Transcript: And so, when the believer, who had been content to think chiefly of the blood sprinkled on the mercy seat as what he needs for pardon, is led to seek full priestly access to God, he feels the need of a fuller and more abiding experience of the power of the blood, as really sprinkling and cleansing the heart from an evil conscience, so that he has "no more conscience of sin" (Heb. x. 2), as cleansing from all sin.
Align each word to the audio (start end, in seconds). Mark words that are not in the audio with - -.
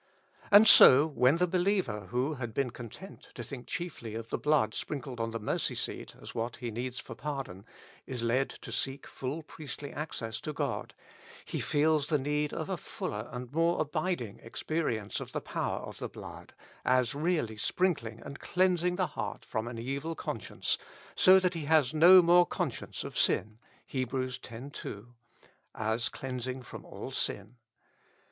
And 0.49 0.67
so, 0.67 1.05
when 1.05 1.37
the 1.37 1.45
believer, 1.45 2.07
who 2.07 2.33
had 2.33 2.55
been 2.55 2.71
content 2.71 3.29
to 3.35 3.43
think 3.43 3.67
chiefly 3.67 4.15
of 4.15 4.29
the 4.29 4.37
blood 4.39 4.73
sprinkled 4.73 5.19
on 5.19 5.29
the 5.29 5.39
mercy 5.39 5.75
seat 5.75 6.15
as 6.19 6.33
what 6.33 6.55
he 6.55 6.71
needs 6.71 6.97
for 6.99 7.13
pardon, 7.13 7.67
is 8.07 8.23
led 8.23 8.49
to 8.49 8.71
seek 8.71 9.05
full 9.05 9.43
priestly 9.43 9.93
access 9.93 10.39
to 10.41 10.53
God, 10.53 10.95
he 11.45 11.59
feels 11.59 12.07
the 12.07 12.17
need 12.17 12.51
of 12.51 12.67
a 12.67 12.77
fuller 12.77 13.29
and 13.31 13.53
more 13.53 13.79
abiding 13.79 14.39
experience 14.39 15.19
of 15.19 15.33
the 15.33 15.39
power 15.39 15.77
of 15.81 15.99
the 15.99 16.09
blood, 16.09 16.55
as 16.83 17.13
really 17.13 17.55
sprinkling 17.57 18.21
and 18.21 18.39
cleansing 18.39 18.95
the 18.95 19.05
heart 19.13 19.45
from 19.45 19.67
an 19.67 19.77
evil 19.77 20.15
conscience, 20.15 20.79
so 21.13 21.39
that 21.39 21.53
he 21.53 21.65
has 21.65 21.93
"no 21.93 22.23
more 22.23 22.47
conscience 22.47 23.03
of 23.03 23.15
sin" 23.15 23.59
(Heb. 23.85 24.15
x. 24.15 24.39
2), 24.39 25.13
as 25.75 26.09
cleansing 26.09 26.63
from 26.63 26.85
all 26.85 27.11
sin. 27.11 27.57